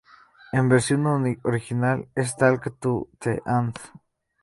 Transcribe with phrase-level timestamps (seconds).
[0.51, 1.05] En versión
[1.43, 3.75] original es "talk to the hand".